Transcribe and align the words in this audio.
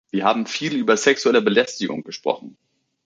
Wir 0.09 0.23
haben 0.25 0.47
viel 0.47 0.75
über 0.77 0.97
sexuelle 0.97 1.43
Belästigung 1.43 2.03
gesprochen. 2.03 2.57